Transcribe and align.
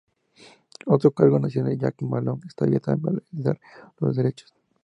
Otro 0.87 1.11
cargo 1.11 1.37
nacional, 1.37 1.77
Jackie 1.77 2.05
Malone, 2.07 2.41
está 2.47 2.65
abierta 2.65 2.89
a 2.91 2.95
invalidar 2.95 3.59
los 3.99 4.15
derechos. 4.15 4.51